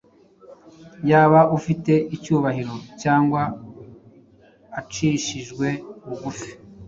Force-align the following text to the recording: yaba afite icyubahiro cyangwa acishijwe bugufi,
yaba 1.09 1.39
afite 1.57 1.93
icyubahiro 2.15 2.75
cyangwa 3.01 3.41
acishijwe 4.79 5.67
bugufi, 6.07 6.51